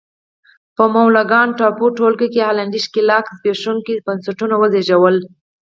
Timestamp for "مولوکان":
0.93-1.47